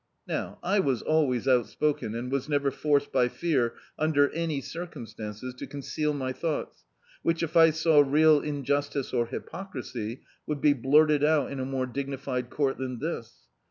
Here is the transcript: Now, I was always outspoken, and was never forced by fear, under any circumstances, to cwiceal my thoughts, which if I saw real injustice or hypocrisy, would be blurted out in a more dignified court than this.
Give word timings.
Now, 0.27 0.57
I 0.63 0.79
was 0.79 1.03
always 1.03 1.47
outspoken, 1.47 2.15
and 2.15 2.31
was 2.31 2.49
never 2.49 2.71
forced 2.71 3.11
by 3.11 3.27
fear, 3.27 3.75
under 3.99 4.31
any 4.31 4.59
circumstances, 4.59 5.53
to 5.53 5.67
cwiceal 5.67 6.17
my 6.17 6.33
thoughts, 6.33 6.85
which 7.21 7.43
if 7.43 7.55
I 7.55 7.69
saw 7.69 7.99
real 8.01 8.39
injustice 8.39 9.13
or 9.13 9.27
hypocrisy, 9.27 10.21
would 10.47 10.59
be 10.59 10.73
blurted 10.73 11.23
out 11.23 11.51
in 11.51 11.59
a 11.59 11.65
more 11.65 11.85
dignified 11.85 12.49
court 12.49 12.79
than 12.79 12.97
this. 12.97 13.41